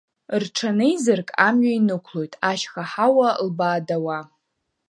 [0.41, 4.19] Рҽанеизырк амҩа инықәлоит, ашьха ҳауа лбаадауа.